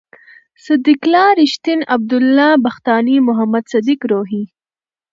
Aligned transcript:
صد 0.65 0.83
یق 0.91 1.01
الله 1.07 1.27
رېښتین، 1.41 1.79
عبد 1.95 2.11
الله 2.19 2.51
بختاني، 2.65 3.15
محمد 3.27 3.63
صدیق 3.73 3.99
روهي 4.11 4.43